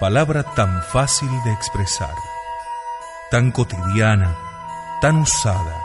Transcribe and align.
Palabra 0.00 0.42
tan 0.42 0.82
fácil 0.82 1.28
de 1.44 1.52
expresar, 1.52 2.14
tan 3.30 3.50
cotidiana, 3.52 4.34
tan 5.02 5.18
usada, 5.18 5.76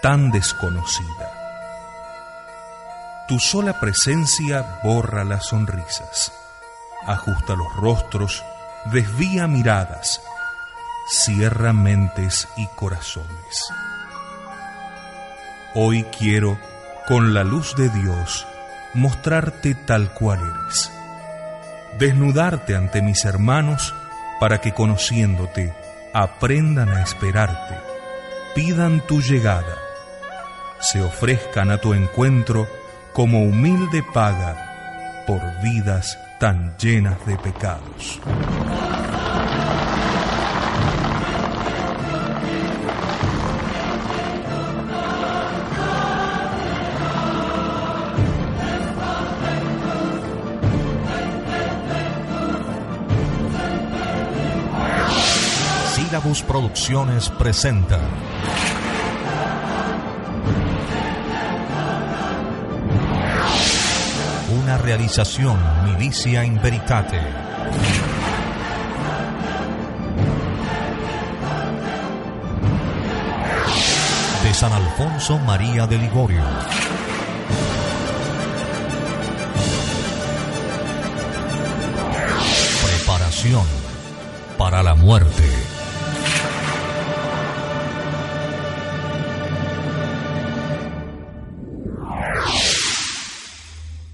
tan 0.00 0.30
desconocida. 0.30 1.30
Tu 3.28 3.38
sola 3.38 3.78
presencia 3.78 4.80
borra 4.82 5.24
las 5.24 5.48
sonrisas, 5.48 6.32
ajusta 7.06 7.56
los 7.56 7.70
rostros, 7.76 8.42
desvía 8.86 9.46
miradas, 9.46 10.22
cierra 11.06 11.74
mentes 11.74 12.48
y 12.56 12.68
corazones. 12.68 13.68
Hoy 15.74 16.04
quiero, 16.04 16.58
con 17.06 17.34
la 17.34 17.44
luz 17.44 17.76
de 17.76 17.90
Dios, 17.90 18.46
mostrarte 18.94 19.74
tal 19.74 20.10
cual 20.14 20.40
eres. 20.40 20.90
Desnudarte 21.98 22.76
ante 22.76 23.02
mis 23.02 23.24
hermanos 23.24 23.94
para 24.38 24.60
que 24.60 24.72
conociéndote 24.72 25.74
aprendan 26.12 26.88
a 26.88 27.02
esperarte, 27.02 27.76
pidan 28.54 29.00
tu 29.06 29.20
llegada, 29.20 29.76
se 30.80 31.02
ofrezcan 31.02 31.70
a 31.70 31.78
tu 31.78 31.94
encuentro 31.94 32.66
como 33.12 33.42
humilde 33.42 34.02
paga 34.14 35.24
por 35.26 35.40
vidas 35.62 36.18
tan 36.38 36.76
llenas 36.78 37.24
de 37.26 37.36
pecados. 37.36 38.20
Sílabus 56.30 56.42
Producciones 56.42 57.28
presenta 57.30 57.98
Una 64.62 64.78
realización 64.78 65.58
Milicia 65.84 66.44
in 66.44 66.60
Veritate. 66.62 67.20
De 74.44 74.54
San 74.54 74.72
Alfonso 74.72 75.38
María 75.38 75.88
de 75.88 75.98
Ligorio. 75.98 76.44
Preparación 82.84 83.64
para 84.56 84.82
la 84.84 84.94
muerte. 84.94 85.69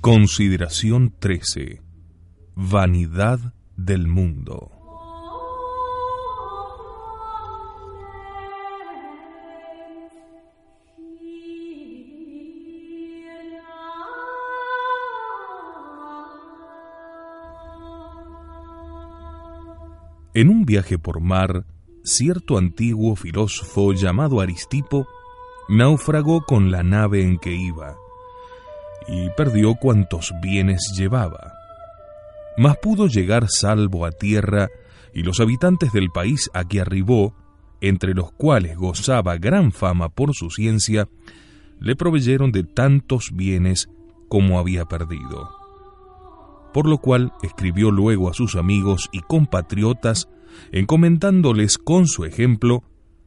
Consideración 0.06 1.12
13. 1.18 1.82
Vanidad 2.54 3.40
del 3.76 4.06
mundo. 4.06 4.70
En 20.34 20.50
un 20.50 20.64
viaje 20.64 21.00
por 21.00 21.20
mar, 21.20 21.66
cierto 22.04 22.58
antiguo 22.58 23.16
filósofo 23.16 23.92
llamado 23.92 24.40
Aristipo 24.40 25.08
naufragó 25.68 26.42
con 26.42 26.70
la 26.70 26.84
nave 26.84 27.22
en 27.22 27.38
que 27.38 27.56
iba 27.56 27.96
y 29.08 29.30
perdió 29.30 29.74
cuantos 29.74 30.32
bienes 30.40 30.92
llevaba. 30.96 31.52
Mas 32.56 32.76
pudo 32.78 33.06
llegar 33.06 33.48
salvo 33.48 34.06
a 34.06 34.12
tierra, 34.12 34.68
y 35.12 35.22
los 35.22 35.40
habitantes 35.40 35.92
del 35.92 36.10
país 36.10 36.50
a 36.54 36.64
que 36.64 36.80
arribó, 36.80 37.34
entre 37.80 38.14
los 38.14 38.32
cuales 38.32 38.76
gozaba 38.76 39.36
gran 39.36 39.72
fama 39.72 40.08
por 40.08 40.34
su 40.34 40.50
ciencia, 40.50 41.08
le 41.80 41.96
proveyeron 41.96 42.52
de 42.52 42.64
tantos 42.64 43.30
bienes 43.32 43.88
como 44.28 44.58
había 44.58 44.86
perdido. 44.86 45.50
Por 46.72 46.88
lo 46.88 46.98
cual 46.98 47.32
escribió 47.42 47.90
luego 47.90 48.28
a 48.28 48.34
sus 48.34 48.56
amigos 48.56 49.08
y 49.12 49.20
compatriotas, 49.20 50.28
encomendándoles 50.72 51.78
con 51.78 52.06
su 52.06 52.24
ejemplo 52.24 52.82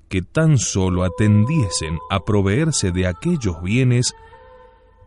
que 0.09 0.21
tan 0.21 0.57
solo 0.57 1.03
atendiesen 1.03 1.99
a 2.09 2.25
proveerse 2.25 2.91
de 2.91 3.07
aquellos 3.07 3.61
bienes 3.61 4.13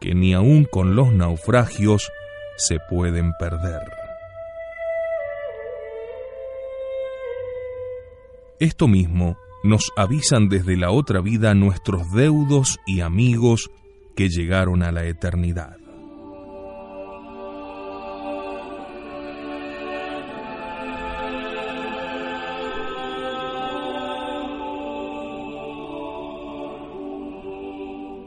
que 0.03 0.15
ni 0.17 0.35
aun 0.35 0.65
con 0.65 0.97
los 0.97 1.13
naufragios 1.13 2.11
se 2.57 2.79
pueden 2.81 3.33
perder. 3.39 3.81
Esto 8.59 8.89
mismo 8.89 9.39
nos 9.63 9.93
avisan 9.97 10.49
desde 10.49 10.77
la 10.77 10.91
otra 10.91 11.21
vida 11.21 11.55
nuestros 11.55 12.11
deudos 12.13 12.81
y 12.85 13.01
amigos 13.01 13.71
que 14.17 14.29
llegaron 14.29 14.83
a 14.83 14.91
la 14.91 15.05
eternidad. 15.05 15.82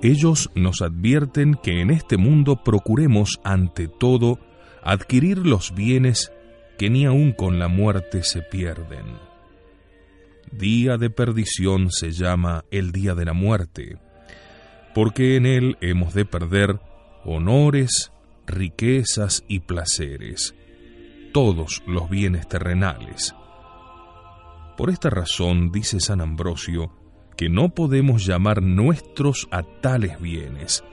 Ellos 0.05 0.51
nos 0.53 0.83
advierten 0.83 1.55
que 1.55 1.81
en 1.81 1.89
este 1.89 2.17
mundo 2.17 2.63
procuremos 2.63 3.39
ante 3.43 3.87
todo 3.87 4.37
adquirir 4.83 5.39
los 5.39 5.73
bienes 5.73 6.31
que 6.77 6.91
ni 6.91 7.05
aun 7.05 7.31
con 7.31 7.57
la 7.57 7.69
muerte 7.69 8.21
se 8.21 8.43
pierden. 8.43 9.17
Día 10.51 10.97
de 10.97 11.09
perdición 11.09 11.89
se 11.89 12.11
llama 12.11 12.65
el 12.69 12.91
día 12.91 13.15
de 13.15 13.25
la 13.25 13.33
muerte, 13.33 13.97
porque 14.93 15.37
en 15.37 15.47
él 15.47 15.75
hemos 15.81 16.13
de 16.13 16.25
perder 16.25 16.79
honores, 17.23 18.11
riquezas 18.45 19.43
y 19.47 19.61
placeres, 19.61 20.53
todos 21.33 21.81
los 21.87 22.11
bienes 22.11 22.47
terrenales. 22.47 23.33
Por 24.77 24.91
esta 24.91 25.09
razón, 25.09 25.71
dice 25.71 25.99
San 25.99 26.21
Ambrosio, 26.21 26.91
que 27.37 27.49
no 27.49 27.69
podemos 27.69 28.25
llamar 28.25 28.61
nuestros 28.61 29.47
a 29.51 29.63
tales 29.63 30.19
bienes, 30.19 30.83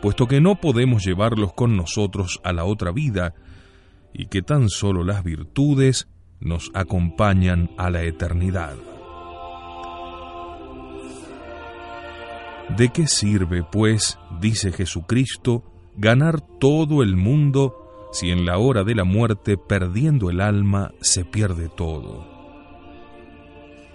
puesto 0.00 0.26
que 0.26 0.40
no 0.40 0.60
podemos 0.60 1.04
llevarlos 1.04 1.52
con 1.52 1.76
nosotros 1.76 2.40
a 2.44 2.52
la 2.52 2.64
otra 2.64 2.92
vida, 2.92 3.34
y 4.12 4.26
que 4.26 4.42
tan 4.42 4.68
solo 4.68 5.04
las 5.04 5.24
virtudes 5.24 6.08
nos 6.40 6.70
acompañan 6.74 7.70
a 7.78 7.90
la 7.90 8.02
eternidad. 8.02 8.74
¿De 12.76 12.88
qué 12.88 13.06
sirve, 13.06 13.62
pues, 13.62 14.18
dice 14.40 14.72
Jesucristo, 14.72 15.64
ganar 15.96 16.40
todo 16.58 17.02
el 17.02 17.16
mundo 17.16 18.08
si 18.12 18.30
en 18.30 18.44
la 18.44 18.58
hora 18.58 18.84
de 18.84 18.94
la 18.94 19.04
muerte, 19.04 19.56
perdiendo 19.56 20.30
el 20.30 20.40
alma, 20.40 20.92
se 21.00 21.24
pierde 21.24 21.68
todo? 21.68 22.31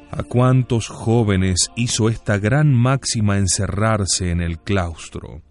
¿A 0.09 0.23
cuántos 0.23 0.87
jóvenes 0.87 1.69
hizo 1.75 2.07
esta 2.07 2.37
gran 2.37 2.73
máxima 2.73 3.37
encerrarse 3.37 4.31
en 4.31 4.41
el 4.41 4.57
claustro? 4.59 5.41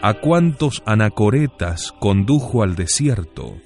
¿A 0.00 0.14
cuántos 0.14 0.82
anacoretas 0.86 1.92
condujo 2.00 2.62
al 2.62 2.76
desierto? 2.76 3.56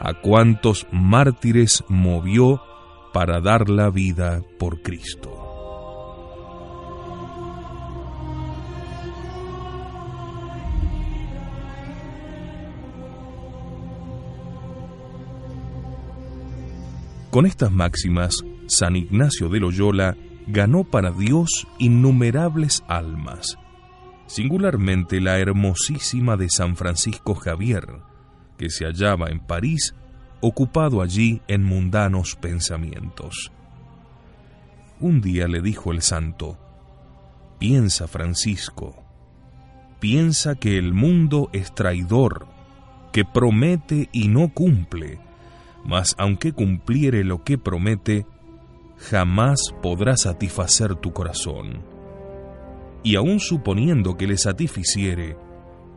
¿A 0.00 0.14
cuántos 0.14 0.86
mártires 0.90 1.84
movió 1.88 2.60
para 3.12 3.40
dar 3.40 3.70
la 3.70 3.88
vida 3.90 4.42
por 4.58 4.82
Cristo? 4.82 5.38
Con 17.30 17.46
estas 17.46 17.70
máximas, 17.70 18.42
San 18.68 18.96
Ignacio 18.96 19.48
de 19.48 19.60
Loyola 19.60 20.16
ganó 20.46 20.84
para 20.84 21.10
Dios 21.10 21.66
innumerables 21.78 22.84
almas, 22.86 23.58
singularmente 24.26 25.20
la 25.20 25.38
hermosísima 25.38 26.36
de 26.36 26.48
San 26.50 26.76
Francisco 26.76 27.34
Javier, 27.34 27.86
que 28.58 28.70
se 28.70 28.84
hallaba 28.84 29.30
en 29.30 29.40
París, 29.40 29.94
ocupado 30.40 31.02
allí 31.02 31.40
en 31.48 31.64
mundanos 31.64 32.36
pensamientos. 32.36 33.52
Un 35.00 35.20
día 35.20 35.48
le 35.48 35.62
dijo 35.62 35.92
el 35.92 36.02
santo, 36.02 36.58
Piensa, 37.58 38.06
Francisco, 38.06 39.02
piensa 39.98 40.54
que 40.54 40.78
el 40.78 40.92
mundo 40.92 41.50
es 41.52 41.74
traidor, 41.74 42.46
que 43.12 43.24
promete 43.24 44.08
y 44.12 44.28
no 44.28 44.52
cumple, 44.52 45.18
mas 45.84 46.14
aunque 46.18 46.52
cumpliere 46.52 47.24
lo 47.24 47.42
que 47.42 47.58
promete, 47.58 48.26
jamás 48.98 49.58
podrá 49.80 50.16
satisfacer 50.16 50.96
tu 50.96 51.12
corazón. 51.12 51.84
Y 53.02 53.16
aun 53.16 53.38
suponiendo 53.38 54.16
que 54.16 54.26
le 54.26 54.36
satisficiere, 54.36 55.36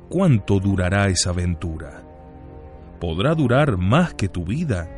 ¿cuánto 0.09 0.59
durará 0.59 1.07
esa 1.07 1.31
aventura? 1.31 2.03
¿Podrá 2.99 3.33
durar 3.33 3.77
más 3.77 4.13
que 4.13 4.29
tu 4.29 4.45
vida? 4.45 4.89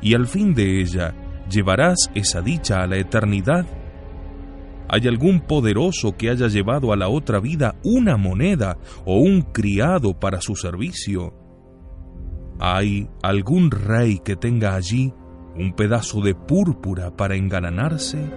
Y 0.00 0.14
al 0.14 0.26
fin 0.26 0.54
de 0.54 0.80
ella, 0.80 1.14
¿llevarás 1.50 2.10
esa 2.14 2.40
dicha 2.40 2.82
a 2.82 2.86
la 2.86 2.96
eternidad? 2.96 3.66
¿Hay 4.88 5.08
algún 5.08 5.40
poderoso 5.40 6.16
que 6.16 6.30
haya 6.30 6.46
llevado 6.46 6.92
a 6.92 6.96
la 6.96 7.08
otra 7.08 7.40
vida 7.40 7.74
una 7.82 8.16
moneda 8.16 8.78
o 9.04 9.18
un 9.18 9.42
criado 9.42 10.18
para 10.18 10.40
su 10.40 10.54
servicio? 10.54 11.34
¿Hay 12.60 13.10
algún 13.22 13.72
rey 13.72 14.20
que 14.20 14.36
tenga 14.36 14.76
allí 14.76 15.12
un 15.58 15.72
pedazo 15.72 16.20
de 16.20 16.34
púrpura 16.34 17.16
para 17.16 17.34
engalanarse? 17.34 18.30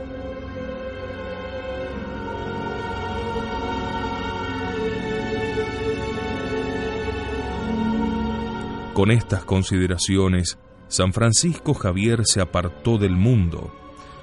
Con 8.94 9.12
estas 9.12 9.46
consideraciones, 9.46 10.58
San 10.90 11.14
Francisco 11.14 11.74
Javier 11.74 12.26
se 12.26 12.42
apartó 12.42 12.98
del 12.98 13.16
mundo, 13.16 13.74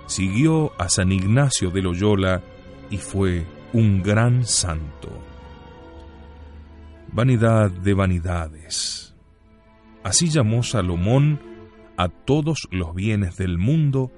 siguió 0.06 0.72
a 0.78 0.88
San 0.88 1.12
Ignacio 1.12 1.70
de 1.70 1.81
Loyola 1.81 2.43
y 2.90 2.98
fue 2.98 3.46
un 3.72 4.02
gran 4.02 4.44
santo. 4.44 5.08
Vanidad 7.12 7.70
de 7.70 7.94
vanidades. 7.94 9.14
Así 10.02 10.28
llamó 10.28 10.62
Salomón 10.62 11.40
a 11.96 12.08
todos 12.08 12.69
los 12.70 12.94
bienes 12.94 13.37
del 13.37 13.58
mundo 13.58 14.12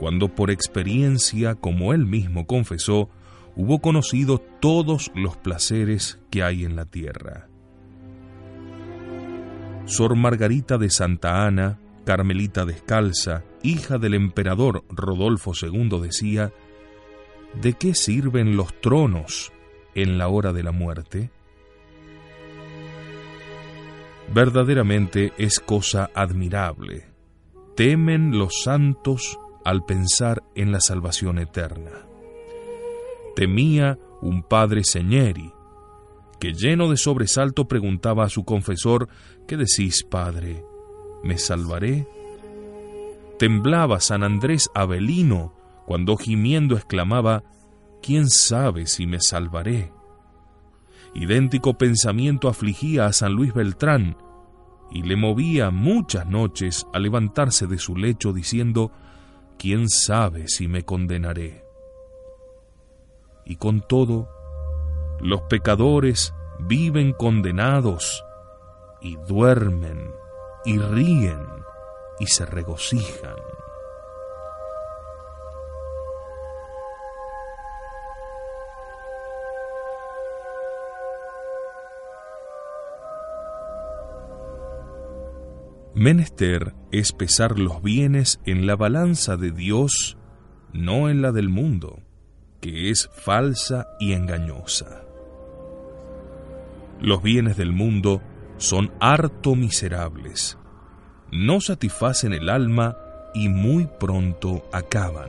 cuando 0.00 0.34
por 0.34 0.50
experiencia, 0.50 1.56
como 1.56 1.92
él 1.92 2.06
mismo 2.06 2.46
confesó, 2.46 3.10
hubo 3.54 3.80
conocido 3.80 4.38
todos 4.38 5.12
los 5.14 5.36
placeres 5.36 6.18
que 6.30 6.42
hay 6.42 6.64
en 6.64 6.74
la 6.74 6.86
tierra. 6.86 7.48
Sor 9.84 10.16
Margarita 10.16 10.78
de 10.78 10.88
Santa 10.88 11.46
Ana, 11.46 11.78
Carmelita 12.06 12.64
descalza, 12.64 13.44
hija 13.62 13.98
del 13.98 14.14
emperador 14.14 14.84
Rodolfo 14.88 15.52
II, 15.60 16.00
decía, 16.00 16.50
¿De 17.60 17.74
qué 17.74 17.94
sirven 17.94 18.56
los 18.56 18.72
tronos 18.80 19.52
en 19.94 20.16
la 20.16 20.28
hora 20.28 20.54
de 20.54 20.62
la 20.62 20.72
muerte? 20.72 21.30
Verdaderamente 24.32 25.34
es 25.36 25.60
cosa 25.60 26.08
admirable 26.14 27.09
temen 27.80 28.38
los 28.38 28.60
santos 28.62 29.40
al 29.64 29.86
pensar 29.86 30.42
en 30.54 30.70
la 30.70 30.82
salvación 30.82 31.38
eterna. 31.38 32.04
Temía 33.34 33.98
un 34.20 34.42
padre 34.42 34.84
Señeri, 34.84 35.50
que 36.38 36.52
lleno 36.52 36.90
de 36.90 36.98
sobresalto 36.98 37.68
preguntaba 37.68 38.24
a 38.24 38.28
su 38.28 38.44
confesor, 38.44 39.08
¿qué 39.48 39.56
decís, 39.56 40.04
padre? 40.04 40.62
¿Me 41.24 41.38
salvaré? 41.38 42.06
Temblaba 43.38 43.98
San 44.00 44.24
Andrés 44.24 44.68
Avelino 44.74 45.54
cuando 45.86 46.18
gimiendo 46.18 46.76
exclamaba, 46.76 47.44
¿quién 48.02 48.28
sabe 48.28 48.88
si 48.88 49.06
me 49.06 49.20
salvaré? 49.22 49.90
Idéntico 51.14 51.78
pensamiento 51.78 52.50
afligía 52.50 53.06
a 53.06 53.14
San 53.14 53.32
Luis 53.32 53.54
Beltrán, 53.54 54.18
y 54.90 55.02
le 55.02 55.16
movía 55.16 55.70
muchas 55.70 56.26
noches 56.26 56.86
a 56.92 56.98
levantarse 56.98 57.66
de 57.66 57.78
su 57.78 57.96
lecho 57.96 58.32
diciendo, 58.32 58.90
¿quién 59.58 59.88
sabe 59.88 60.48
si 60.48 60.68
me 60.68 60.84
condenaré? 60.84 61.64
Y 63.44 63.56
con 63.56 63.80
todo, 63.80 64.28
los 65.20 65.42
pecadores 65.42 66.34
viven 66.60 67.12
condenados 67.12 68.24
y 69.00 69.16
duermen 69.28 70.10
y 70.64 70.78
ríen 70.78 71.40
y 72.18 72.26
se 72.26 72.46
regocijan. 72.46 73.49
Menester 86.00 86.74
es 86.92 87.12
pesar 87.12 87.58
los 87.58 87.82
bienes 87.82 88.40
en 88.46 88.66
la 88.66 88.74
balanza 88.74 89.36
de 89.36 89.50
Dios, 89.50 90.16
no 90.72 91.10
en 91.10 91.20
la 91.20 91.30
del 91.30 91.50
mundo, 91.50 92.00
que 92.62 92.88
es 92.88 93.10
falsa 93.12 93.86
y 94.00 94.14
engañosa. 94.14 95.02
Los 97.02 97.22
bienes 97.22 97.58
del 97.58 97.72
mundo 97.72 98.22
son 98.56 98.90
harto 98.98 99.54
miserables, 99.56 100.56
no 101.32 101.60
satisfacen 101.60 102.32
el 102.32 102.48
alma 102.48 102.96
y 103.34 103.50
muy 103.50 103.86
pronto 104.00 104.66
acaban. 104.72 105.28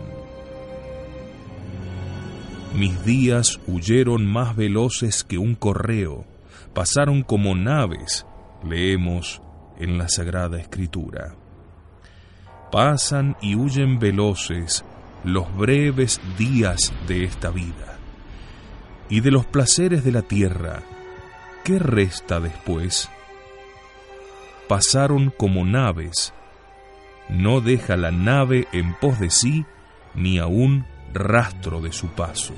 Mis 2.78 3.04
días 3.04 3.60
huyeron 3.68 4.26
más 4.26 4.56
veloces 4.56 5.26
que 5.26 5.38
un 5.38 5.56
correo, 5.56 6.24
pasaron 6.74 7.24
como 7.24 7.56
naves, 7.56 8.26
leemos 8.64 9.42
en 9.80 9.98
la 9.98 10.10
Sagrada 10.10 10.60
Escritura. 10.60 11.36
Pasan 12.72 13.36
y 13.42 13.56
huyen 13.56 14.00
veloces 14.00 14.86
los 15.24 15.56
breves 15.56 16.20
días 16.38 16.94
de 17.08 17.24
esta 17.24 17.50
vida. 17.50 17.98
Y 19.10 19.20
de 19.20 19.32
los 19.32 19.46
placeres 19.46 20.04
de 20.04 20.12
la 20.12 20.22
tierra, 20.22 20.84
¿qué 21.64 21.80
resta 21.80 22.40
después? 22.40 23.10
Pasaron 24.68 25.34
como 25.36 25.66
naves. 25.66 26.34
No 27.28 27.62
deja 27.62 27.98
la 27.98 28.12
nave 28.12 28.68
en 28.72 28.94
pos 28.94 29.20
de 29.20 29.30
sí 29.30 29.66
ni 30.16 30.40
aún 30.40 30.86
rastro 31.14 31.82
de 31.82 31.92
su 31.92 32.08
paso. 32.08 32.54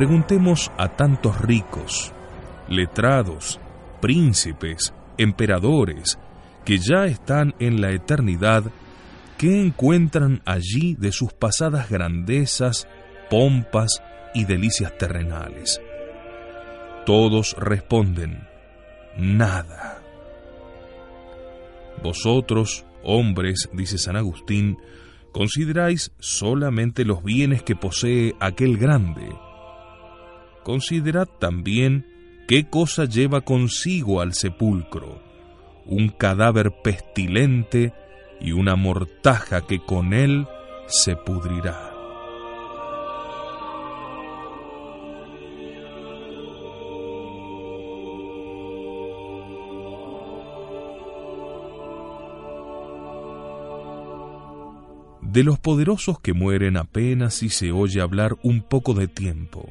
Preguntemos 0.00 0.72
a 0.78 0.88
tantos 0.88 1.38
ricos, 1.42 2.10
letrados, 2.70 3.60
príncipes, 4.00 4.94
emperadores, 5.18 6.18
que 6.64 6.78
ya 6.78 7.04
están 7.04 7.54
en 7.58 7.82
la 7.82 7.90
eternidad, 7.90 8.64
¿qué 9.36 9.60
encuentran 9.60 10.40
allí 10.46 10.94
de 10.94 11.12
sus 11.12 11.34
pasadas 11.34 11.90
grandezas, 11.90 12.88
pompas 13.28 14.02
y 14.32 14.46
delicias 14.46 14.96
terrenales? 14.96 15.82
Todos 17.04 17.54
responden, 17.58 18.48
nada. 19.18 20.00
Vosotros, 22.02 22.86
hombres, 23.02 23.68
dice 23.74 23.98
San 23.98 24.16
Agustín, 24.16 24.78
consideráis 25.30 26.10
solamente 26.18 27.04
los 27.04 27.22
bienes 27.22 27.62
que 27.62 27.76
posee 27.76 28.34
aquel 28.40 28.78
grande, 28.78 29.28
considerad 30.62 31.28
también 31.38 32.06
qué 32.48 32.68
cosa 32.68 33.04
lleva 33.04 33.42
consigo 33.42 34.20
al 34.20 34.34
sepulcro, 34.34 35.22
un 35.86 36.08
cadáver 36.08 36.72
pestilente 36.82 37.92
y 38.40 38.52
una 38.52 38.76
mortaja 38.76 39.66
que 39.66 39.78
con 39.80 40.12
él 40.12 40.46
se 40.86 41.16
pudrirá. 41.16 41.90
De 55.22 55.44
los 55.44 55.60
poderosos 55.60 56.18
que 56.18 56.32
mueren 56.32 56.76
apenas 56.76 57.34
si 57.34 57.50
se 57.50 57.70
oye 57.70 58.00
hablar 58.00 58.36
un 58.42 58.62
poco 58.62 58.94
de 58.94 59.06
tiempo 59.06 59.68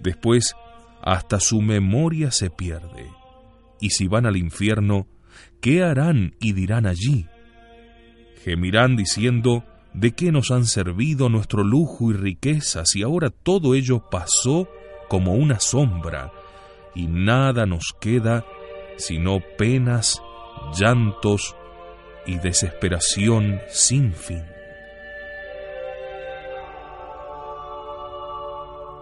Después, 0.00 0.54
hasta 1.02 1.40
su 1.40 1.62
memoria 1.62 2.30
se 2.30 2.50
pierde. 2.50 3.10
Y 3.80 3.90
si 3.90 4.08
van 4.08 4.26
al 4.26 4.36
infierno, 4.36 5.06
¿qué 5.60 5.82
harán 5.82 6.34
y 6.40 6.52
dirán 6.52 6.86
allí? 6.86 7.26
Gemirán 8.44 8.96
diciendo, 8.96 9.64
¿de 9.94 10.12
qué 10.12 10.32
nos 10.32 10.50
han 10.50 10.66
servido 10.66 11.28
nuestro 11.28 11.62
lujo 11.62 12.10
y 12.10 12.14
riqueza 12.14 12.84
si 12.84 13.02
ahora 13.02 13.30
todo 13.30 13.74
ello 13.74 14.08
pasó 14.10 14.68
como 15.08 15.34
una 15.34 15.60
sombra 15.60 16.32
y 16.94 17.06
nada 17.06 17.66
nos 17.66 17.94
queda 18.00 18.44
sino 19.00 19.40
penas, 19.56 20.22
llantos 20.78 21.56
y 22.26 22.38
desesperación 22.38 23.60
sin 23.68 24.12
fin. 24.12 24.44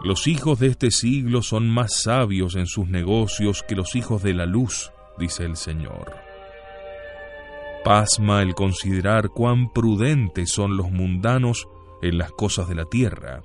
Los 0.08 0.26
hijos 0.26 0.58
de 0.58 0.68
este 0.68 0.90
siglo 0.90 1.42
son 1.42 1.68
más 1.68 2.00
sabios 2.00 2.56
en 2.56 2.66
sus 2.66 2.88
negocios 2.88 3.62
que 3.62 3.76
los 3.76 3.94
hijos 3.94 4.22
de 4.22 4.32
la 4.32 4.46
luz, 4.46 4.90
dice 5.18 5.44
el 5.44 5.54
Señor. 5.54 6.16
Pasma 7.84 8.40
el 8.40 8.54
considerar 8.54 9.28
cuán 9.28 9.70
prudentes 9.70 10.50
son 10.50 10.78
los 10.78 10.90
mundanos 10.90 11.68
en 12.00 12.16
las 12.16 12.32
cosas 12.32 12.70
de 12.70 12.74
la 12.74 12.86
tierra, 12.86 13.42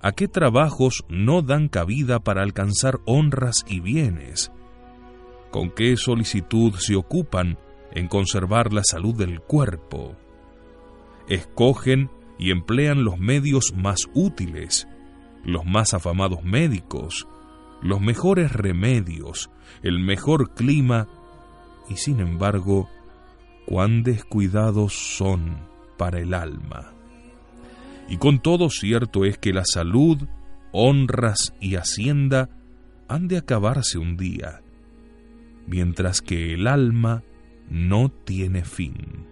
a 0.00 0.12
qué 0.12 0.28
trabajos 0.28 1.04
no 1.10 1.42
dan 1.42 1.68
cabida 1.68 2.20
para 2.20 2.42
alcanzar 2.42 3.00
honras 3.04 3.62
y 3.68 3.80
bienes, 3.80 4.50
con 5.50 5.68
qué 5.68 5.98
solicitud 5.98 6.72
se 6.78 6.96
ocupan 6.96 7.58
en 7.90 8.08
conservar 8.08 8.72
la 8.72 8.82
salud 8.82 9.14
del 9.14 9.42
cuerpo. 9.42 10.16
Escogen 11.28 12.10
y 12.38 12.50
emplean 12.50 13.04
los 13.04 13.18
medios 13.18 13.74
más 13.76 14.08
útiles, 14.14 14.88
los 15.44 15.64
más 15.64 15.94
afamados 15.94 16.44
médicos, 16.44 17.26
los 17.82 18.00
mejores 18.00 18.52
remedios, 18.52 19.50
el 19.82 19.98
mejor 19.98 20.54
clima, 20.54 21.08
y 21.88 21.96
sin 21.96 22.20
embargo, 22.20 22.88
cuán 23.66 24.02
descuidados 24.02 25.16
son 25.16 25.58
para 25.96 26.20
el 26.20 26.34
alma. 26.34 26.92
Y 28.08 28.18
con 28.18 28.40
todo 28.40 28.70
cierto 28.70 29.24
es 29.24 29.38
que 29.38 29.52
la 29.52 29.64
salud, 29.64 30.18
honras 30.72 31.54
y 31.60 31.76
hacienda 31.76 32.48
han 33.08 33.28
de 33.28 33.38
acabarse 33.38 33.98
un 33.98 34.16
día, 34.16 34.60
mientras 35.66 36.20
que 36.20 36.54
el 36.54 36.66
alma 36.66 37.22
no 37.68 38.10
tiene 38.10 38.64
fin. 38.64 39.31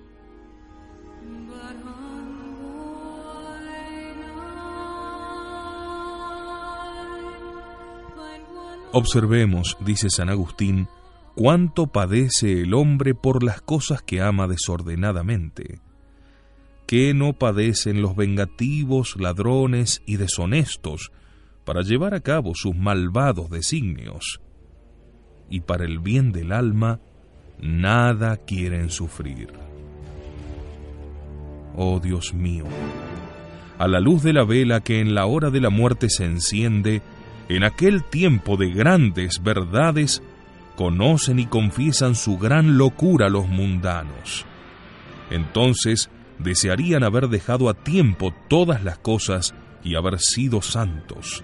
Observemos, 8.93 9.77
dice 9.81 10.11
San 10.11 10.29
Agustín, 10.29 10.89
cuánto 11.37 11.87
padece 11.87 12.63
el 12.63 12.75
hombre 12.75 13.15
por 13.15 13.45
las 13.45 13.63
cosas 13.63 14.03
que 14.03 14.21
ama 14.21 14.49
desordenadamente. 14.49 15.81
¿Qué 16.87 17.15
no 17.15 17.35
padecen 17.35 18.03
los 18.03 18.17
vengativos, 18.17 19.15
ladrones 19.17 20.03
y 20.07 20.17
deshonestos 20.17 21.13
para 21.65 21.83
llevar 21.83 22.15
a 22.15 22.21
cabo 22.21 22.57
sus 22.57 22.75
malvados 22.75 23.49
designios? 23.49 24.41
Y 25.49 25.61
para 25.61 25.85
el 25.85 26.01
bien 26.01 26.33
del 26.33 26.51
alma, 26.51 26.99
nada 27.61 28.39
quieren 28.39 28.91
sufrir. 28.91 29.53
Oh 31.77 32.01
Dios 32.01 32.35
mío, 32.35 32.65
a 33.79 33.87
la 33.87 34.01
luz 34.01 34.25
de 34.25 34.33
la 34.33 34.43
vela 34.43 34.81
que 34.81 34.99
en 34.99 35.15
la 35.15 35.27
hora 35.27 35.51
de 35.51 35.61
la 35.61 35.71
muerte 35.71 36.09
se 36.11 36.25
enciende, 36.25 37.03
en 37.51 37.65
aquel 37.65 38.05
tiempo 38.05 38.57
de 38.57 38.71
grandes 38.71 39.43
verdades, 39.43 40.23
conocen 40.77 41.41
y 41.41 41.47
confiesan 41.47 42.15
su 42.15 42.39
gran 42.39 42.79
locura 42.79 43.29
los 43.29 43.49
mundanos. 43.49 44.47
Entonces 45.31 46.11
desearían 46.39 47.03
haber 47.03 47.27
dejado 47.27 47.69
a 47.69 47.75
tiempo 47.75 48.33
todas 48.47 48.85
las 48.85 48.99
cosas 48.99 49.53
y 49.83 49.97
haber 49.97 50.21
sido 50.21 50.63
santos. 50.63 51.43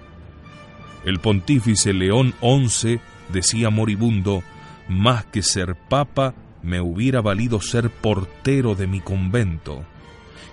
El 1.05 1.19
pontífice 1.19 1.93
León 1.93 2.35
XI 2.41 3.01
decía 3.33 3.71
moribundo, 3.71 4.45
más 4.89 5.25
que 5.25 5.43
ser 5.43 5.75
papa, 5.75 6.35
me 6.63 6.81
hubiera 6.81 7.21
valido 7.21 7.61
ser 7.61 7.91
portero 7.91 8.77
de 8.77 8.87
mi 8.87 9.01
convento. 9.01 9.85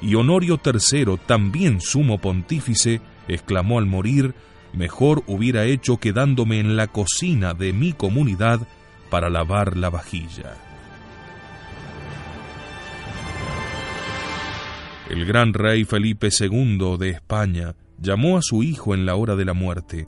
Y 0.01 0.15
Honorio 0.15 0.59
III, 0.65 1.17
también 1.27 1.79
sumo 1.79 2.17
pontífice, 2.17 3.01
exclamó 3.27 3.77
al 3.77 3.85
morir, 3.85 4.33
mejor 4.73 5.23
hubiera 5.27 5.65
hecho 5.65 5.97
quedándome 5.97 6.59
en 6.59 6.75
la 6.75 6.87
cocina 6.87 7.53
de 7.53 7.73
mi 7.73 7.93
comunidad 7.93 8.67
para 9.09 9.29
lavar 9.29 9.77
la 9.77 9.89
vajilla. 9.89 10.55
El 15.09 15.25
gran 15.25 15.53
rey 15.53 15.85
Felipe 15.85 16.29
II 16.37 16.97
de 16.97 17.09
España 17.09 17.75
llamó 17.99 18.37
a 18.37 18.41
su 18.41 18.63
hijo 18.63 18.95
en 18.95 19.05
la 19.05 19.15
hora 19.15 19.35
de 19.35 19.45
la 19.45 19.53
muerte, 19.53 20.07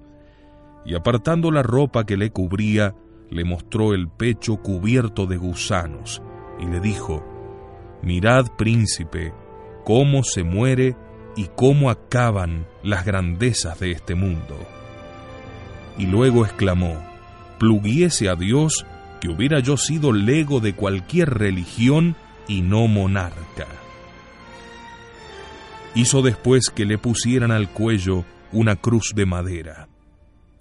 y 0.86 0.96
apartando 0.96 1.52
la 1.52 1.64
ropa 1.64 2.06
que 2.06 2.18
le 2.18 2.32
cubría, 2.32 2.96
le 3.30 3.44
mostró 3.44 3.94
el 3.94 4.08
pecho 4.08 4.58
cubierto 4.58 5.26
de 5.28 5.38
gusanos, 5.38 6.22
y 6.60 6.66
le 6.66 6.80
dijo, 6.80 7.24
Mirad, 8.02 8.48
príncipe, 8.58 9.34
cómo 9.84 10.24
se 10.24 10.44
muere 10.44 10.96
y 11.36 11.50
cómo 11.56 11.90
acaban 11.90 12.66
las 12.84 13.06
grandezas 13.06 13.80
de 13.80 13.92
este 13.92 14.16
mundo. 14.16 14.58
Y 15.98 16.06
luego 16.06 16.46
exclamó, 16.46 17.02
pluguiese 17.60 18.30
a 18.30 18.36
Dios 18.36 18.86
que 19.22 19.30
hubiera 19.30 19.60
yo 19.60 19.78
sido 19.78 20.12
lego 20.12 20.60
de 20.60 20.74
cualquier 20.74 21.30
religión 21.30 22.16
y 22.48 22.62
no 22.62 22.88
monarca. 22.88 23.68
Hizo 25.94 26.22
después 26.22 26.70
que 26.74 26.86
le 26.86 26.98
pusieran 26.98 27.52
al 27.52 27.70
cuello 27.70 28.26
una 28.52 28.76
cruz 28.76 29.14
de 29.16 29.26
madera. 29.26 29.88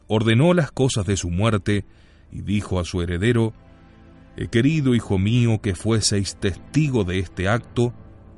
Ordenó 0.06 0.54
las 0.54 0.70
cosas 0.70 1.06
de 1.06 1.16
su 1.16 1.30
muerte 1.30 1.84
y 2.30 2.42
dijo 2.42 2.78
a 2.78 2.84
su 2.84 3.02
heredero, 3.02 3.52
He 4.36 4.48
querido, 4.48 4.94
hijo 4.94 5.18
mío, 5.18 5.60
que 5.60 5.74
fueseis 5.74 6.36
testigo 6.36 7.04
de 7.04 7.20
este 7.20 7.48
acto, 7.48 7.92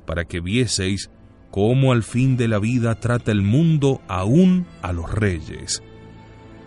para 0.05 0.25
que 0.25 0.39
vieseis 0.39 1.09
cómo 1.57 1.91
al 1.91 2.03
fin 2.03 2.37
de 2.37 2.47
la 2.47 2.59
vida 2.59 2.99
trata 2.99 3.31
el 3.31 3.41
mundo 3.41 3.99
aún 4.07 4.67
a 4.83 4.93
los 4.93 5.11
reyes. 5.11 5.81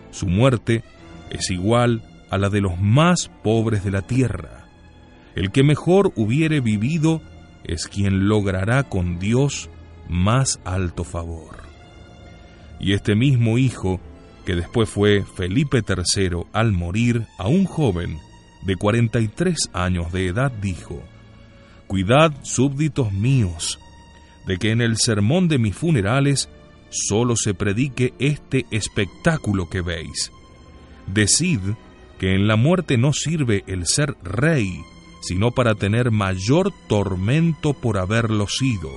Su 0.09 0.27
muerte 0.27 0.83
es 1.29 1.49
igual 1.49 2.03
a 2.29 2.37
la 2.37 2.49
de 2.49 2.59
los 2.59 2.77
más 2.77 3.31
pobres 3.41 3.85
de 3.85 3.91
la 3.91 4.01
tierra. 4.01 4.67
El 5.33 5.53
que 5.53 5.63
mejor 5.63 6.11
hubiere 6.17 6.59
vivido 6.59 7.21
es 7.63 7.87
quien 7.87 8.27
logrará 8.27 8.83
con 8.83 9.17
Dios 9.17 9.69
más 10.09 10.59
alto 10.65 11.05
favor. 11.05 11.55
Y 12.77 12.91
este 12.91 13.15
mismo 13.15 13.57
hijo, 13.57 14.01
que 14.45 14.55
después 14.55 14.89
fue 14.89 15.23
Felipe 15.23 15.83
III 15.87 16.47
al 16.51 16.73
morir 16.73 17.27
a 17.37 17.47
un 17.47 17.63
joven 17.63 18.17
de 18.63 18.75
43 18.75 19.69
años 19.71 20.11
de 20.11 20.27
edad, 20.27 20.51
dijo, 20.51 21.01
Cuidad, 21.87 22.33
súbditos 22.41 23.13
míos, 23.13 23.79
de 24.45 24.57
que 24.57 24.71
en 24.71 24.81
el 24.81 24.97
sermón 24.97 25.47
de 25.47 25.57
mis 25.57 25.75
funerales 25.75 26.49
solo 26.89 27.35
se 27.35 27.53
predique 27.53 28.13
este 28.19 28.65
espectáculo 28.71 29.69
que 29.69 29.81
veis. 29.81 30.31
Decid 31.07 31.59
que 32.19 32.35
en 32.35 32.47
la 32.47 32.55
muerte 32.55 32.97
no 32.97 33.13
sirve 33.13 33.63
el 33.67 33.87
ser 33.87 34.15
rey, 34.23 34.81
sino 35.21 35.51
para 35.51 35.75
tener 35.75 36.11
mayor 36.11 36.71
tormento 36.87 37.73
por 37.73 37.97
haberlo 37.97 38.47
sido. 38.47 38.89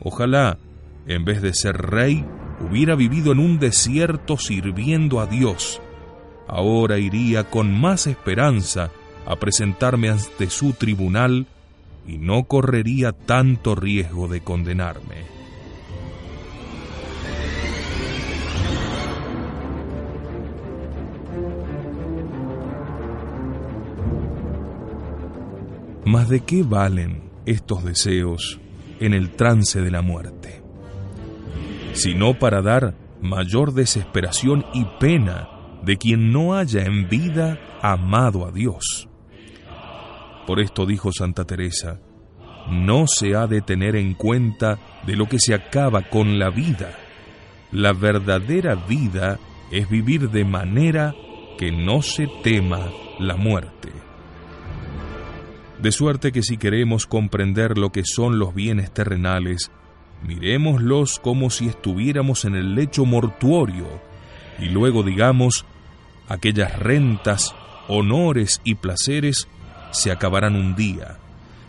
Ojalá, 0.00 0.58
en 1.06 1.24
vez 1.24 1.42
de 1.42 1.54
ser 1.54 1.76
rey, 1.76 2.24
hubiera 2.60 2.94
vivido 2.94 3.32
en 3.32 3.38
un 3.38 3.58
desierto 3.58 4.36
sirviendo 4.36 5.20
a 5.20 5.26
Dios. 5.26 5.80
Ahora 6.48 6.98
iría 6.98 7.44
con 7.50 7.72
más 7.72 8.06
esperanza 8.06 8.90
a 9.26 9.36
presentarme 9.36 10.08
ante 10.08 10.48
su 10.48 10.72
tribunal 10.72 11.46
y 12.06 12.18
no 12.18 12.44
correría 12.44 13.12
tanto 13.12 13.74
riesgo 13.74 14.28
de 14.28 14.40
condenarme. 14.42 15.36
Mas 26.04 26.28
¿de 26.28 26.40
qué 26.40 26.62
valen 26.62 27.30
estos 27.46 27.82
deseos 27.82 28.60
en 29.00 29.12
el 29.12 29.32
trance 29.32 29.80
de 29.80 29.90
la 29.90 30.02
muerte? 30.02 30.62
Sino 31.94 32.38
para 32.38 32.62
dar 32.62 32.94
mayor 33.20 33.74
desesperación 33.74 34.64
y 34.72 34.84
pena 35.00 35.48
de 35.82 35.96
quien 35.96 36.30
no 36.30 36.54
haya 36.54 36.84
en 36.84 37.08
vida 37.08 37.58
amado 37.82 38.46
a 38.46 38.52
Dios. 38.52 39.08
Por 40.46 40.60
esto 40.60 40.86
dijo 40.86 41.10
Santa 41.12 41.44
Teresa, 41.44 42.00
no 42.70 43.06
se 43.06 43.34
ha 43.34 43.46
de 43.46 43.62
tener 43.62 43.96
en 43.96 44.14
cuenta 44.14 44.78
de 45.06 45.16
lo 45.16 45.28
que 45.28 45.38
se 45.38 45.54
acaba 45.54 46.02
con 46.02 46.38
la 46.38 46.50
vida. 46.50 46.96
La 47.72 47.92
verdadera 47.92 48.74
vida 48.74 49.38
es 49.70 49.88
vivir 49.88 50.30
de 50.30 50.44
manera 50.44 51.14
que 51.58 51.72
no 51.72 52.02
se 52.02 52.28
tema 52.42 52.90
la 53.18 53.36
muerte. 53.36 53.92
De 55.80 55.92
suerte 55.92 56.32
que 56.32 56.42
si 56.42 56.56
queremos 56.56 57.06
comprender 57.06 57.76
lo 57.76 57.90
que 57.90 58.04
son 58.04 58.38
los 58.38 58.54
bienes 58.54 58.92
terrenales, 58.92 59.70
miremoslos 60.22 61.18
como 61.18 61.50
si 61.50 61.66
estuviéramos 61.66 62.44
en 62.44 62.54
el 62.54 62.74
lecho 62.74 63.04
mortuorio 63.04 63.86
y 64.58 64.66
luego 64.66 65.02
digamos, 65.02 65.66
aquellas 66.28 66.78
rentas, 66.78 67.54
honores 67.88 68.60
y 68.64 68.76
placeres 68.76 69.48
se 69.90 70.10
acabarán 70.10 70.56
un 70.56 70.74
día, 70.74 71.18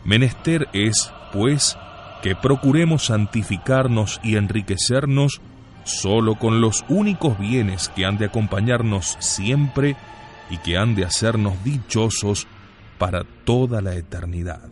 Menester 0.08 0.70
es, 0.72 1.12
pues, 1.34 1.78
que 2.22 2.36
procuremos 2.36 3.08
santificarnos 3.08 4.20
y 4.24 4.38
enriquecernos 4.38 5.42
solo 5.84 6.36
con 6.36 6.62
los 6.62 6.86
únicos 6.88 7.38
bienes 7.38 7.90
que 7.90 8.06
han 8.06 8.18
de 8.18 8.26
acompañarnos 8.26 9.18
siempre 9.20 9.96
y 10.50 10.58
que 10.60 10.78
han 10.78 10.96
de 10.96 11.06
hacernos 11.06 11.62
dichosos 11.64 12.48
para 12.98 13.24
toda 13.44 13.82
la 13.82 13.96
eternidad. 13.96 14.70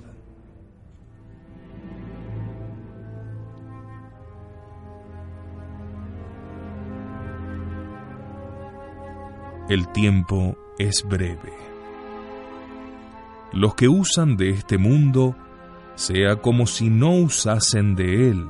El 9.67 9.87
tiempo 9.89 10.55
es 10.77 11.03
breve. 11.03 11.74
Los 13.55 13.73
que 13.73 13.87
usan 13.87 14.35
de 14.35 14.49
este 14.49 14.77
mundo, 14.77 15.33
sea 15.95 16.35
como 16.35 16.67
si 16.67 16.89
no 16.89 17.11
usasen 17.11 17.95
de 17.95 18.29
él, 18.29 18.45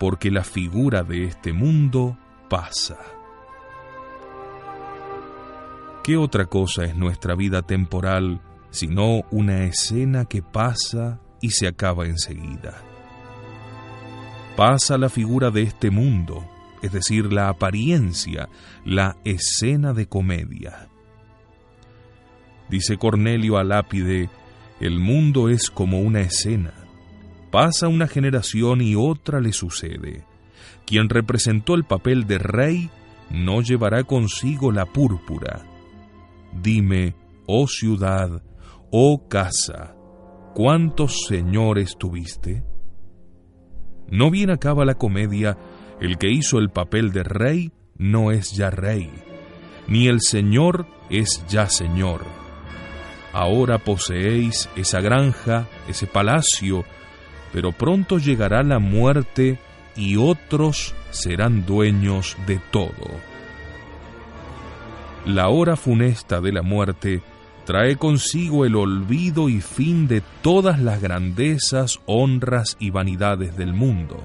porque 0.00 0.32
la 0.32 0.42
figura 0.42 1.04
de 1.04 1.24
este 1.24 1.52
mundo 1.52 2.18
pasa. 2.50 2.98
¿Qué 6.02 6.16
otra 6.16 6.46
cosa 6.46 6.84
es 6.84 6.96
nuestra 6.96 7.36
vida 7.36 7.62
temporal 7.62 8.40
sino 8.70 9.22
una 9.30 9.64
escena 9.64 10.24
que 10.24 10.42
pasa 10.42 11.20
y 11.40 11.50
se 11.50 11.68
acaba 11.68 12.06
enseguida? 12.06 12.82
Pasa 14.56 14.98
la 14.98 15.10
figura 15.10 15.52
de 15.52 15.62
este 15.62 15.92
mundo, 15.92 16.44
es 16.82 16.90
decir, 16.90 17.32
la 17.32 17.48
apariencia, 17.50 18.48
la 18.84 19.16
escena 19.24 19.92
de 19.92 20.08
comedia. 20.08 20.88
Dice 22.68 22.96
Cornelio 22.96 23.56
a 23.56 23.64
Lápide, 23.64 24.28
el 24.80 24.98
mundo 24.98 25.48
es 25.48 25.70
como 25.70 26.00
una 26.00 26.20
escena. 26.20 26.74
Pasa 27.50 27.88
una 27.88 28.06
generación 28.06 28.80
y 28.82 28.94
otra 28.94 29.40
le 29.40 29.52
sucede. 29.52 30.24
Quien 30.86 31.08
representó 31.08 31.74
el 31.74 31.84
papel 31.84 32.26
de 32.26 32.38
rey 32.38 32.90
no 33.30 33.62
llevará 33.62 34.04
consigo 34.04 34.72
la 34.72 34.86
púrpura. 34.86 35.64
Dime, 36.52 37.14
oh 37.46 37.66
ciudad, 37.66 38.42
oh 38.90 39.28
casa, 39.28 39.94
¿cuántos 40.54 41.26
señores 41.26 41.96
tuviste? 41.98 42.64
No 44.10 44.30
bien 44.30 44.50
acaba 44.50 44.84
la 44.84 44.94
comedia 44.94 45.58
el 46.00 46.16
que 46.16 46.30
hizo 46.30 46.58
el 46.58 46.70
papel 46.70 47.12
de 47.12 47.24
rey 47.24 47.72
no 47.96 48.30
es 48.30 48.52
ya 48.52 48.70
rey, 48.70 49.10
ni 49.88 50.06
el 50.06 50.20
Señor 50.20 50.86
es 51.10 51.44
ya 51.48 51.68
Señor. 51.68 52.47
Ahora 53.38 53.78
poseéis 53.78 54.68
esa 54.74 55.00
granja, 55.00 55.68
ese 55.86 56.08
palacio, 56.08 56.84
pero 57.52 57.70
pronto 57.70 58.18
llegará 58.18 58.64
la 58.64 58.80
muerte 58.80 59.58
y 59.94 60.16
otros 60.16 60.92
serán 61.10 61.64
dueños 61.64 62.36
de 62.48 62.58
todo. 62.72 63.20
La 65.24 65.50
hora 65.50 65.76
funesta 65.76 66.40
de 66.40 66.50
la 66.50 66.62
muerte 66.62 67.22
trae 67.64 67.94
consigo 67.94 68.64
el 68.64 68.74
olvido 68.74 69.48
y 69.48 69.60
fin 69.60 70.08
de 70.08 70.20
todas 70.42 70.80
las 70.80 71.00
grandezas, 71.00 72.00
honras 72.06 72.76
y 72.80 72.90
vanidades 72.90 73.56
del 73.56 73.72
mundo 73.72 74.20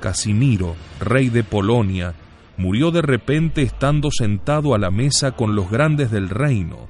Casimiro, 0.00 0.76
rey 0.98 1.28
de 1.28 1.44
Polonia, 1.44 2.14
murió 2.56 2.90
de 2.90 3.02
repente 3.02 3.60
estando 3.60 4.10
sentado 4.10 4.74
a 4.74 4.78
la 4.78 4.90
mesa 4.90 5.32
con 5.32 5.54
los 5.54 5.70
grandes 5.70 6.10
del 6.10 6.30
reino, 6.30 6.88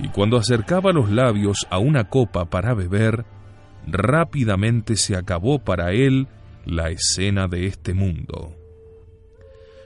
y 0.00 0.08
cuando 0.08 0.36
acercaba 0.36 0.92
los 0.92 1.10
labios 1.10 1.66
a 1.70 1.78
una 1.78 2.08
copa 2.08 2.44
para 2.46 2.74
beber, 2.74 3.24
rápidamente 3.86 4.96
se 4.96 5.16
acabó 5.16 5.58
para 5.58 5.92
él 5.92 6.28
la 6.64 6.90
escena 6.90 7.48
de 7.48 7.66
este 7.66 7.94
mundo. 7.94 8.54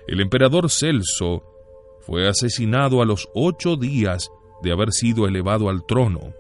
El 0.06 0.20
emperador 0.20 0.70
Celso 0.70 1.44
fue 2.00 2.28
asesinado 2.28 3.00
a 3.00 3.06
los 3.06 3.28
ocho 3.34 3.76
días 3.76 4.30
de 4.62 4.72
haber 4.72 4.92
sido 4.92 5.26
elevado 5.26 5.68
al 5.68 5.86
trono, 5.86 6.34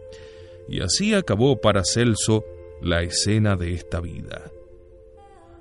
y 0.68 0.80
así 0.80 1.14
acabó 1.14 1.60
para 1.60 1.82
Celso 1.84 2.44
la 2.80 3.02
escena 3.02 3.56
de 3.56 3.72
esta 3.72 4.00
vida. 4.00 4.50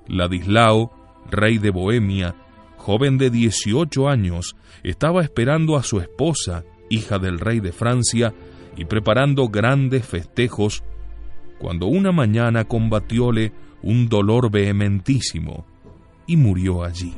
Ladislao, 0.08 0.90
rey 1.30 1.58
de 1.58 1.70
Bohemia, 1.70 2.34
joven 2.76 3.18
de 3.18 3.30
18 3.30 4.08
años, 4.08 4.56
estaba 4.82 5.22
esperando 5.22 5.76
a 5.76 5.82
su 5.82 6.00
esposa, 6.00 6.64
hija 6.94 7.18
del 7.18 7.38
rey 7.38 7.60
de 7.60 7.72
Francia, 7.72 8.34
y 8.76 8.84
preparando 8.86 9.48
grandes 9.48 10.06
festejos, 10.06 10.82
cuando 11.58 11.86
una 11.86 12.12
mañana 12.12 12.64
combatióle 12.64 13.52
un 13.82 14.08
dolor 14.08 14.50
vehementísimo 14.50 15.66
y 16.26 16.36
murió 16.36 16.84
allí. 16.84 17.14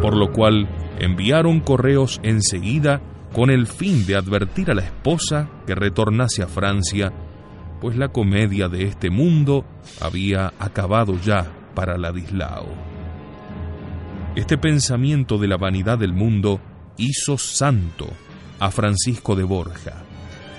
Por 0.00 0.16
lo 0.16 0.32
cual 0.32 0.68
enviaron 0.98 1.60
correos 1.60 2.20
enseguida 2.22 3.00
con 3.32 3.50
el 3.50 3.66
fin 3.66 4.06
de 4.06 4.16
advertir 4.16 4.70
a 4.70 4.74
la 4.74 4.82
esposa 4.82 5.50
que 5.66 5.74
retornase 5.74 6.42
a 6.42 6.48
Francia 6.48 7.12
pues 7.82 7.96
la 7.96 8.10
comedia 8.10 8.68
de 8.68 8.84
este 8.84 9.10
mundo 9.10 9.64
había 10.00 10.52
acabado 10.60 11.18
ya 11.20 11.50
para 11.74 11.98
Ladislao. 11.98 12.68
Este 14.36 14.56
pensamiento 14.56 15.36
de 15.36 15.48
la 15.48 15.56
vanidad 15.56 15.98
del 15.98 16.12
mundo 16.12 16.60
hizo 17.02 17.36
santo 17.36 18.08
a 18.60 18.70
Francisco 18.70 19.34
de 19.34 19.42
Borja, 19.42 20.04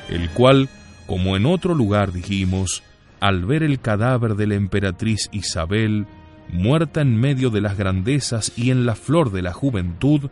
el 0.10 0.30
cual, 0.32 0.70
como 1.08 1.38
en 1.38 1.46
otro 1.46 1.74
lugar 1.74 2.12
dijimos, 2.12 2.84
al 3.22 3.46
ver 3.46 3.64
el 3.64 3.80
cadáver 3.80 4.36
de 4.36 4.48
la 4.48 4.56
emperatriz 4.56 5.30
Isabel, 5.32 6.06
muerta 6.50 7.02
en 7.02 7.16
medio 7.16 7.50
de 7.50 7.62
las 7.62 7.78
grandezas 7.78 8.52
y 8.58 8.72
en 8.72 8.86
la 8.86 8.96
flor 8.96 9.32
de 9.32 9.42
la 9.42 9.54
juventud, 9.54 10.30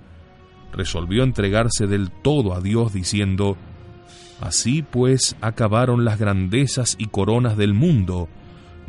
resolvió 0.73 1.23
entregarse 1.23 1.87
del 1.87 2.11
todo 2.11 2.53
a 2.53 2.59
Dios 2.59 2.93
diciendo, 2.93 3.55
Así 4.41 4.81
pues 4.81 5.37
acabaron 5.39 6.03
las 6.03 6.19
grandezas 6.19 6.95
y 6.97 7.07
coronas 7.07 7.55
del 7.55 7.73
mundo, 7.73 8.27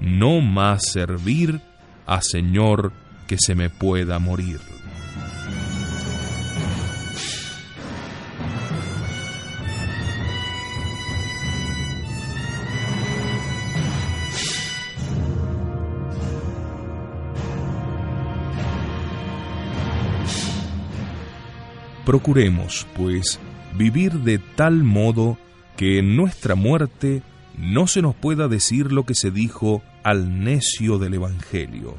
no 0.01 0.41
más 0.41 0.91
servir 0.91 1.61
a 2.07 2.21
Señor 2.21 2.93
que 3.29 3.37
se 3.39 3.55
me 3.55 3.71
pueda 3.71 4.19
morir. 4.19 4.59
Procuremos, 22.05 22.87
pues, 22.97 23.39
vivir 23.77 24.13
de 24.13 24.39
tal 24.39 24.83
modo 24.83 25.39
que 25.77 25.99
en 25.99 26.17
nuestra 26.17 26.55
muerte 26.55 27.23
no 27.57 27.87
se 27.87 28.03
nos 28.03 28.15
pueda 28.15 28.49
decir 28.49 28.93
lo 28.93 29.05
que 29.05 29.15
se 29.15 29.31
dijo 29.31 29.83
al 30.03 30.43
necio 30.43 30.99
del 30.99 31.15
Evangelio. 31.15 31.97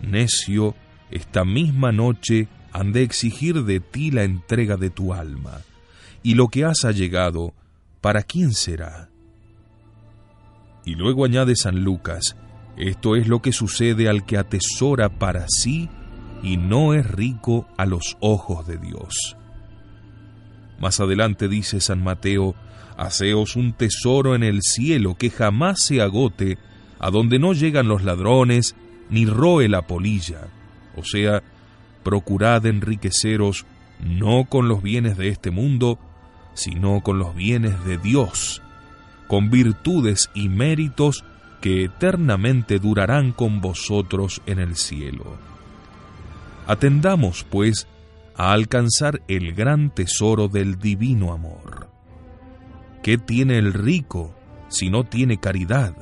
Necio, 0.00 0.74
esta 1.10 1.44
misma 1.44 1.90
noche 1.90 2.48
han 2.72 2.92
de 2.92 3.02
exigir 3.02 3.64
de 3.64 3.80
ti 3.80 4.10
la 4.10 4.24
entrega 4.24 4.76
de 4.76 4.90
tu 4.90 5.12
alma, 5.12 5.62
y 6.22 6.34
lo 6.34 6.48
que 6.48 6.64
has 6.64 6.84
allegado, 6.84 7.54
¿para 8.00 8.22
quién 8.22 8.52
será? 8.52 9.08
Y 10.84 10.94
luego 10.94 11.24
añade 11.24 11.56
San 11.56 11.82
Lucas, 11.82 12.36
esto 12.76 13.16
es 13.16 13.26
lo 13.26 13.42
que 13.42 13.52
sucede 13.52 14.08
al 14.08 14.24
que 14.24 14.38
atesora 14.38 15.08
para 15.08 15.46
sí 15.48 15.88
y 16.42 16.56
no 16.56 16.94
es 16.94 17.10
rico 17.10 17.66
a 17.76 17.86
los 17.86 18.16
ojos 18.20 18.66
de 18.66 18.78
Dios. 18.78 19.36
Más 20.78 21.00
adelante 21.00 21.48
dice 21.48 21.80
San 21.80 22.02
Mateo, 22.02 22.54
Haceos 22.96 23.54
un 23.54 23.74
tesoro 23.74 24.34
en 24.34 24.42
el 24.42 24.60
cielo 24.60 25.14
que 25.14 25.30
jamás 25.30 25.82
se 25.82 26.02
agote, 26.02 26.58
a 26.98 27.10
donde 27.10 27.38
no 27.38 27.52
llegan 27.52 27.86
los 27.86 28.02
ladrones, 28.02 28.74
ni 29.08 29.24
roe 29.24 29.68
la 29.68 29.82
polilla. 29.82 30.48
O 30.96 31.04
sea, 31.04 31.42
procurad 32.02 32.66
enriqueceros 32.66 33.66
no 34.00 34.46
con 34.46 34.66
los 34.66 34.82
bienes 34.82 35.16
de 35.16 35.28
este 35.28 35.52
mundo, 35.52 35.98
sino 36.54 37.00
con 37.02 37.20
los 37.20 37.36
bienes 37.36 37.84
de 37.84 37.98
Dios, 37.98 38.62
con 39.28 39.48
virtudes 39.48 40.28
y 40.34 40.48
méritos 40.48 41.24
que 41.60 41.84
eternamente 41.84 42.80
durarán 42.80 43.30
con 43.30 43.60
vosotros 43.60 44.42
en 44.46 44.58
el 44.58 44.74
cielo. 44.74 45.47
Atendamos, 46.68 47.46
pues, 47.48 47.88
a 48.36 48.52
alcanzar 48.52 49.22
el 49.26 49.54
gran 49.54 49.88
tesoro 49.88 50.48
del 50.48 50.78
divino 50.78 51.32
amor. 51.32 51.88
¿Qué 53.02 53.16
tiene 53.16 53.56
el 53.56 53.72
rico 53.72 54.34
si 54.68 54.90
no 54.90 55.04
tiene 55.04 55.40
caridad? 55.40 55.96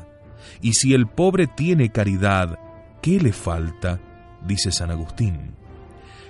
Y 0.60 0.72
si 0.72 0.92
el 0.92 1.06
pobre 1.06 1.46
tiene 1.46 1.90
caridad, 1.90 2.58
¿qué 3.00 3.20
le 3.20 3.32
falta? 3.32 4.00
dice 4.44 4.72
San 4.72 4.90
Agustín. 4.90 5.54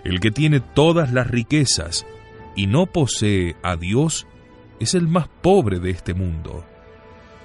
El 0.05 0.21
que 0.21 0.31
tiene 0.31 0.61
todas 0.61 1.15
las 1.15 1.29
riquezas 1.29 2.05
y 2.55 2.67
no 2.67 2.85
posee 2.85 3.57
a 3.63 3.77
Dios, 3.77 4.27
es 4.79 4.93
el 4.93 5.09
más 5.09 5.29
pobre 5.41 5.81
de 5.81 5.89
este 5.89 6.13
mundo. 6.13 6.63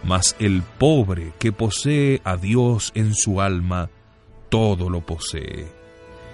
Mas 0.04 0.36
el 0.40 0.62
pobre 0.62 1.32
que 1.40 1.54
posee 1.54 2.20
a 2.26 2.36
Dios 2.36 2.92
en 2.96 3.16
su 3.16 3.40
alma, 3.40 3.90
todo 4.50 4.90
lo 4.90 5.06
posee. 5.06 5.81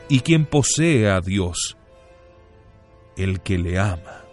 Y 0.10 0.22
quien 0.22 0.46
posee 0.46 1.10
a 1.10 1.20
Dios, 1.20 1.78
el 3.18 3.42
que 3.42 3.58
le 3.58 3.80
ama. 3.80 4.24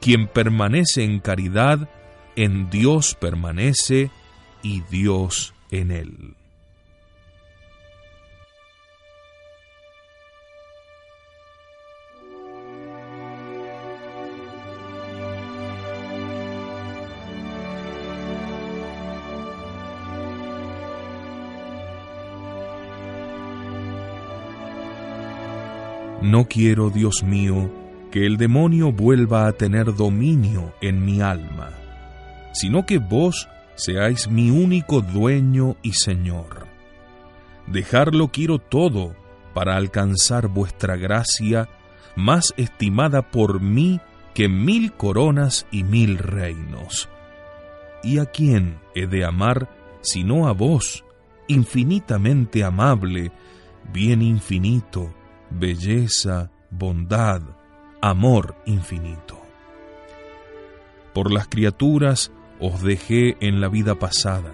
Quien 0.00 0.28
permanece 0.28 1.04
en 1.04 1.20
caridad, 1.20 1.88
en 2.36 2.70
Dios 2.70 3.14
permanece 3.14 4.10
y 4.62 4.82
Dios 4.82 5.54
en 5.70 5.90
él. 5.90 6.36
Quiero, 26.48 26.90
Dios 26.90 27.22
mío, 27.22 27.70
que 28.10 28.26
el 28.26 28.36
demonio 28.36 28.92
vuelva 28.92 29.46
a 29.46 29.52
tener 29.52 29.94
dominio 29.94 30.74
en 30.80 31.04
mi 31.04 31.20
alma, 31.20 31.70
sino 32.52 32.84
que 32.84 32.98
vos 32.98 33.48
seáis 33.74 34.28
mi 34.28 34.50
único 34.50 35.00
dueño 35.00 35.76
y 35.82 35.92
Señor. 35.92 36.66
Dejarlo 37.66 38.28
quiero 38.28 38.58
todo 38.58 39.14
para 39.54 39.76
alcanzar 39.76 40.48
vuestra 40.48 40.96
gracia, 40.96 41.68
más 42.16 42.52
estimada 42.56 43.30
por 43.30 43.60
mí 43.60 44.00
que 44.34 44.48
mil 44.48 44.92
coronas 44.92 45.66
y 45.70 45.84
mil 45.84 46.18
reinos. 46.18 47.08
¿Y 48.02 48.18
a 48.18 48.26
quién 48.26 48.78
he 48.94 49.06
de 49.06 49.24
amar 49.24 49.68
sino 50.02 50.48
a 50.48 50.52
vos, 50.52 51.04
infinitamente 51.46 52.64
amable, 52.64 53.30
bien 53.92 54.20
infinito, 54.20 55.14
belleza, 55.58 56.50
bondad, 56.70 57.42
amor 58.00 58.56
infinito. 58.66 59.40
Por 61.12 61.32
las 61.32 61.48
criaturas 61.48 62.32
os 62.58 62.82
dejé 62.82 63.36
en 63.40 63.60
la 63.60 63.68
vida 63.68 63.94
pasada, 63.96 64.52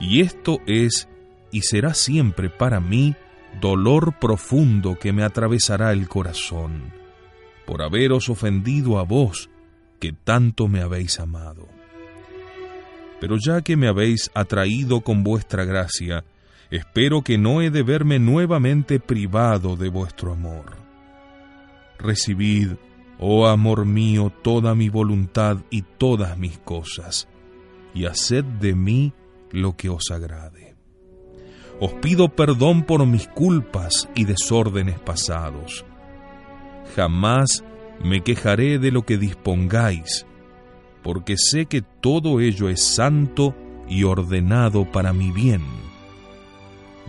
y 0.00 0.20
esto 0.20 0.58
es 0.66 1.08
y 1.50 1.62
será 1.62 1.94
siempre 1.94 2.50
para 2.50 2.80
mí 2.80 3.16
dolor 3.60 4.18
profundo 4.18 4.98
que 4.98 5.12
me 5.12 5.24
atravesará 5.24 5.92
el 5.92 6.08
corazón, 6.08 6.92
por 7.66 7.82
haberos 7.82 8.28
ofendido 8.28 8.98
a 8.98 9.04
vos, 9.04 9.50
que 9.98 10.12
tanto 10.12 10.68
me 10.68 10.80
habéis 10.80 11.18
amado. 11.18 11.66
Pero 13.20 13.36
ya 13.36 13.62
que 13.62 13.76
me 13.76 13.88
habéis 13.88 14.30
atraído 14.34 15.00
con 15.00 15.24
vuestra 15.24 15.64
gracia, 15.64 16.24
espero 16.70 17.22
que 17.22 17.38
no 17.38 17.62
he 17.62 17.70
de 17.70 17.82
verme 17.82 18.18
nuevamente 18.18 19.00
privado 19.00 19.76
de 19.76 19.88
vuestro 19.88 20.32
amor. 20.32 20.76
Recibid, 21.98 22.72
oh 23.18 23.46
amor 23.46 23.86
mío, 23.86 24.32
toda 24.42 24.74
mi 24.74 24.88
voluntad 24.88 25.58
y 25.70 25.82
todas 25.82 26.36
mis 26.38 26.58
cosas, 26.58 27.28
y 27.94 28.04
haced 28.04 28.44
de 28.44 28.74
mí 28.74 29.12
lo 29.50 29.76
que 29.76 29.88
os 29.88 30.10
agrade. 30.10 30.76
Os 31.80 31.94
pido 31.94 32.28
perdón 32.28 32.82
por 32.82 33.04
mis 33.06 33.28
culpas 33.28 34.08
y 34.14 34.24
desórdenes 34.24 34.98
pasados. 34.98 35.84
Jamás 36.96 37.64
me 38.02 38.22
quejaré 38.22 38.78
de 38.78 38.90
lo 38.90 39.02
que 39.02 39.16
dispongáis, 39.16 40.26
porque 41.02 41.36
sé 41.38 41.66
que 41.66 41.82
todo 41.82 42.40
ello 42.40 42.68
es 42.68 42.82
santo 42.82 43.54
y 43.88 44.04
ordenado 44.04 44.84
para 44.90 45.12
mi 45.12 45.30
bien 45.30 45.87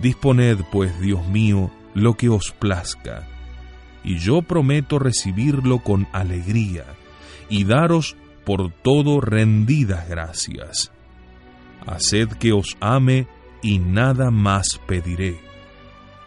Disponed, 0.01 0.59
pues, 0.71 0.99
Dios 1.01 1.27
mío, 1.27 1.71
lo 1.93 2.15
que 2.15 2.29
os 2.29 2.51
plazca, 2.51 3.27
y 4.03 4.17
yo 4.17 4.41
prometo 4.41 4.99
recibirlo 4.99 5.79
con 5.79 6.07
alegría 6.13 6.85
y 7.49 7.65
daros 7.65 8.15
por 8.45 8.71
todo 8.71 9.19
rendidas 9.19 10.07
gracias. 10.07 10.91
Haced 11.85 12.29
que 12.29 12.53
os 12.53 12.77
ame 12.79 13.27
y 13.61 13.79
nada 13.79 14.31
más 14.31 14.79
pediré. 14.87 15.39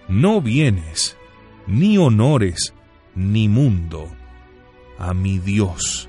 No 0.09 0.41
bienes, 0.41 1.17
ni 1.67 1.97
honores, 1.97 2.75
ni 3.15 3.49
mundo. 3.49 4.09
A 4.99 5.15
mi 5.15 5.39
Dios, 5.39 6.09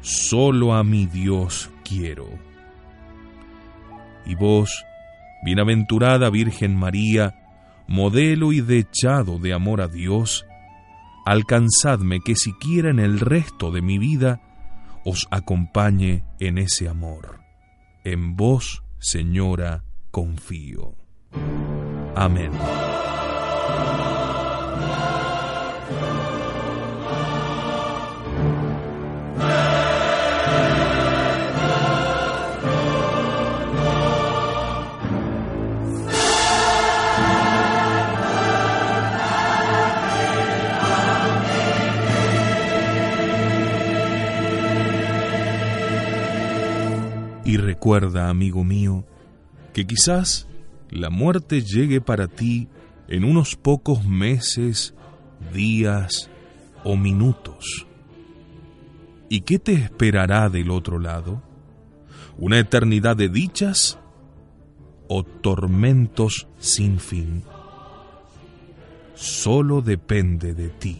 solo 0.00 0.74
a 0.74 0.82
mi 0.82 1.06
Dios 1.06 1.70
quiero. 1.84 2.28
Y 4.24 4.34
vos, 4.34 4.84
Bienaventurada 5.46 6.28
Virgen 6.28 6.74
María, 6.74 7.36
modelo 7.86 8.52
y 8.52 8.62
dechado 8.62 9.38
de 9.38 9.52
amor 9.52 9.80
a 9.80 9.86
Dios, 9.86 10.44
alcanzadme 11.24 12.18
que 12.18 12.34
siquiera 12.34 12.90
en 12.90 12.98
el 12.98 13.20
resto 13.20 13.70
de 13.70 13.80
mi 13.80 13.96
vida 13.96 14.40
os 15.04 15.28
acompañe 15.30 16.24
en 16.40 16.58
ese 16.58 16.88
amor. 16.88 17.42
En 18.02 18.34
vos, 18.34 18.82
Señora, 18.98 19.84
confío. 20.10 20.96
Amén. 22.16 22.50
Recuerda, 47.86 48.28
amigo 48.28 48.64
mío, 48.64 49.04
que 49.72 49.86
quizás 49.86 50.48
la 50.90 51.08
muerte 51.08 51.62
llegue 51.62 52.00
para 52.00 52.26
ti 52.26 52.66
en 53.06 53.22
unos 53.22 53.54
pocos 53.54 54.04
meses, 54.04 54.92
días 55.54 56.28
o 56.82 56.96
minutos. 56.96 57.86
¿Y 59.28 59.42
qué 59.42 59.60
te 59.60 59.74
esperará 59.74 60.48
del 60.48 60.72
otro 60.72 60.98
lado? 60.98 61.40
¿Una 62.38 62.58
eternidad 62.58 63.16
de 63.16 63.28
dichas 63.28 64.00
o 65.06 65.22
tormentos 65.22 66.48
sin 66.58 66.98
fin? 66.98 67.44
Solo 69.14 69.80
depende 69.80 70.54
de 70.54 70.70
ti. 70.70 70.98